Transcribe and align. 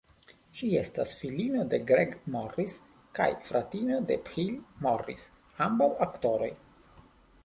Ŝi 0.59 0.67
estas 0.77 1.09
filino 1.17 1.65
de 1.73 1.79
Greg 1.91 2.15
Morris 2.35 2.77
kaj 3.19 3.27
fratino 3.49 3.99
de 4.13 4.17
Phil 4.31 4.55
Morris, 4.87 5.27
ambaŭ 5.67 5.89
aktoroj. 6.07 6.49